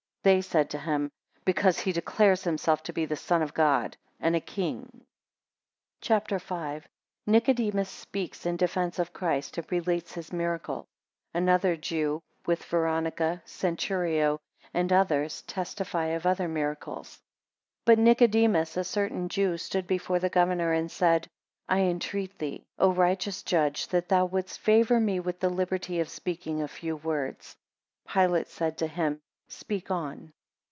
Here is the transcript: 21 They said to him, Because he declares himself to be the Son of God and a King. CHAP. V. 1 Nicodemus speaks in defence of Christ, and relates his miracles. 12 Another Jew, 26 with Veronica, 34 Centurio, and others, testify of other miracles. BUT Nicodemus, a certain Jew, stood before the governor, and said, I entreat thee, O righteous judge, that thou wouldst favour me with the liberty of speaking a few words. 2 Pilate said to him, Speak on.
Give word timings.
21 0.23 0.37
They 0.37 0.41
said 0.43 0.69
to 0.69 0.77
him, 0.77 1.09
Because 1.45 1.79
he 1.79 1.91
declares 1.91 2.43
himself 2.43 2.83
to 2.83 2.93
be 2.93 3.05
the 3.05 3.15
Son 3.15 3.41
of 3.41 3.55
God 3.55 3.97
and 4.19 4.35
a 4.35 4.39
King. 4.39 5.03
CHAP. 5.99 6.27
V. 6.27 6.35
1 6.35 6.83
Nicodemus 7.25 7.89
speaks 7.89 8.45
in 8.45 8.55
defence 8.55 8.99
of 8.99 9.13
Christ, 9.13 9.57
and 9.57 9.65
relates 9.71 10.13
his 10.13 10.31
miracles. 10.31 10.85
12 11.31 11.41
Another 11.43 11.75
Jew, 11.75 12.21
26 12.43 12.47
with 12.47 12.63
Veronica, 12.69 13.41
34 13.47 13.47
Centurio, 13.47 14.39
and 14.75 14.93
others, 14.93 15.41
testify 15.47 16.05
of 16.09 16.27
other 16.27 16.47
miracles. 16.47 17.19
BUT 17.85 17.97
Nicodemus, 17.97 18.77
a 18.77 18.83
certain 18.83 19.27
Jew, 19.27 19.57
stood 19.57 19.87
before 19.87 20.19
the 20.19 20.29
governor, 20.29 20.71
and 20.71 20.91
said, 20.91 21.27
I 21.67 21.79
entreat 21.79 22.37
thee, 22.37 22.63
O 22.77 22.91
righteous 22.93 23.41
judge, 23.41 23.87
that 23.87 24.09
thou 24.09 24.25
wouldst 24.25 24.59
favour 24.59 24.99
me 24.99 25.19
with 25.19 25.39
the 25.39 25.49
liberty 25.49 25.99
of 25.99 26.09
speaking 26.09 26.61
a 26.61 26.67
few 26.67 26.95
words. 26.97 27.55
2 28.07 28.13
Pilate 28.21 28.49
said 28.49 28.77
to 28.77 28.85
him, 28.85 29.19
Speak 29.53 29.91
on. 29.91 30.31